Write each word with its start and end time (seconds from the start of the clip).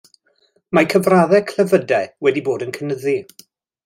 Mae 0.77 0.87
cyfraddau 0.93 1.43
clefydau 1.51 2.09
wedi 2.29 2.43
bod 2.47 2.65
yn 2.67 2.73
cynyddu. 2.79 3.15